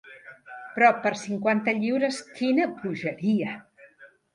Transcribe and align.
Però 0.77 0.87
per 1.03 1.11
cinquanta 1.25 1.77
lliures, 1.83 2.21
quina 2.41 2.69
bogeria! 2.83 3.59